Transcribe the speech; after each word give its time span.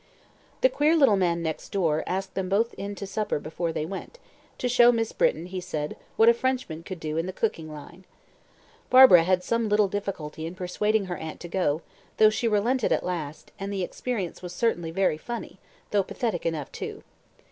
The 0.61 0.69
"queer 0.69 0.95
little 0.95 1.15
man 1.15 1.43
next 1.43 1.69
door" 1.69 2.03
asked 2.07 2.33
them 2.33 2.49
both 2.49 2.73
in 2.73 2.95
to 2.95 3.05
supper 3.05 3.37
before 3.37 3.71
they 3.71 3.85
went, 3.85 4.17
to 4.57 4.67
show 4.67 4.91
Miss 4.91 5.11
Britton, 5.11 5.45
he 5.45 5.61
said, 5.61 5.95
what 6.17 6.27
a 6.27 6.33
Frenchman 6.33 6.81
could 6.81 6.99
do 6.99 7.17
in 7.17 7.27
the 7.27 7.31
cooking 7.31 7.71
line. 7.71 8.05
Barbara 8.89 9.21
had 9.21 9.43
some 9.43 9.69
little 9.69 9.87
difficulty 9.87 10.47
in 10.47 10.55
persuading 10.55 11.05
her 11.05 11.17
aunt 11.17 11.39
to 11.41 11.47
go, 11.47 11.83
though 12.17 12.31
she 12.31 12.47
relented 12.47 12.91
at 12.91 13.05
last, 13.05 13.51
and 13.59 13.71
the 13.71 13.83
experience 13.83 14.41
was 14.41 14.53
certainly 14.53 14.89
very 14.89 15.17
funny, 15.19 15.59
though 15.91 16.01
pathetic 16.01 16.47
enough 16.47 16.71
too. 16.71 17.03